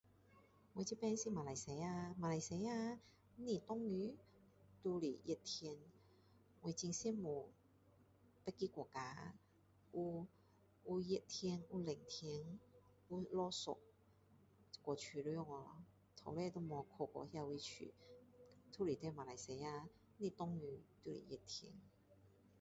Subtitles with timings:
[0.73, 2.99] 我这边是马来西亚马来西亚
[3.37, 4.15] 不是下雨
[4.83, 5.77] 就是热天
[6.61, 7.51] 我很羡慕
[8.43, 9.35] 别个国家
[9.93, 10.25] 有
[10.87, 12.57] 有热天有冷天
[13.09, 13.67] 有下雪
[14.83, 15.83] 太舒服了
[16.15, 17.93] 从来都没去过那些地
[18.75, 19.87] 方都是在马来西亚
[20.17, 21.71] 不是下雨就是热天